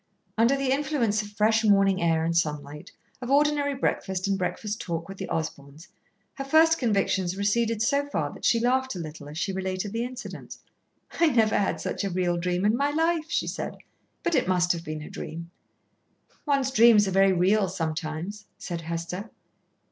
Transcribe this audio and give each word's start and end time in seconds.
Under 0.35 0.57
the 0.57 0.71
influence 0.71 1.21
of 1.21 1.27
fresh 1.29 1.63
morning 1.63 2.01
air 2.01 2.23
and 2.25 2.35
sunlight, 2.35 2.91
of 3.21 3.29
ordinary 3.29 3.75
breakfast 3.75 4.27
and 4.27 4.35
breakfast 4.35 4.81
talk 4.81 5.07
with 5.07 5.19
the 5.19 5.29
Osborns, 5.29 5.89
her 6.33 6.43
first 6.43 6.79
convictions 6.79 7.37
receded 7.37 7.83
so 7.83 8.07
far 8.07 8.33
that 8.33 8.43
she 8.43 8.59
laughed 8.59 8.95
a 8.95 8.99
little 8.99 9.29
as 9.29 9.37
she 9.37 9.53
related 9.53 9.93
the 9.93 10.03
incident. 10.03 10.57
"I 11.19 11.27
never 11.27 11.55
had 11.55 11.79
such 11.79 12.03
a 12.03 12.09
real 12.09 12.37
dream 12.37 12.65
in 12.65 12.75
my 12.75 12.89
life," 12.89 13.25
she 13.29 13.45
said; 13.45 13.77
"but 14.23 14.33
it 14.33 14.47
must 14.47 14.71
have 14.71 14.83
been 14.83 15.03
a 15.03 15.07
dream." 15.11 15.51
"One's 16.47 16.71
dreams 16.71 17.07
are 17.07 17.11
very 17.11 17.31
real 17.33 17.69
sometimes," 17.69 18.47
said 18.57 18.81
Hester. 18.81 19.29